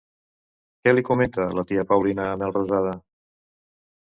Què 0.87 0.93
li 0.95 1.03
comenta 1.09 1.45
la 1.59 1.65
tia 1.73 1.83
Paulina 1.93 2.27
a 2.31 2.41
Melrosada? 2.45 2.97